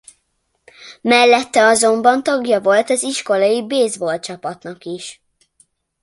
[1.03, 5.21] Mellette azonban tagja volt az iskolai baseball csapatnak is.